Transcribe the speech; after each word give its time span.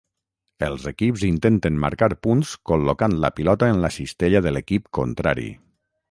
Els 0.67 0.85
equips 0.91 1.25
intenten 1.27 1.75
marcar 1.83 2.09
punts 2.27 2.53
col·locant 2.71 3.17
la 3.25 3.31
pilota 3.41 3.69
en 3.75 3.81
la 3.83 3.91
cistella 3.99 4.41
de 4.47 4.55
l'equip 4.55 4.89
contrari. 4.99 5.47